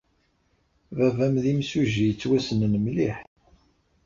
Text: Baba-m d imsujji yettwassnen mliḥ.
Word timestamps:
Baba-m 0.97 1.35
d 1.43 1.45
imsujji 1.53 2.03
yettwassnen 2.07 2.73
mliḥ. 2.85 3.17